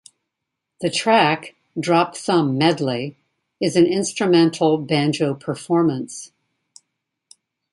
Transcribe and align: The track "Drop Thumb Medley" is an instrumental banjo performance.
The 0.79 0.89
track 0.89 1.55
"Drop 1.79 2.17
Thumb 2.17 2.57
Medley" 2.57 3.17
is 3.61 3.75
an 3.75 3.85
instrumental 3.85 4.79
banjo 4.79 5.35
performance. 5.35 6.31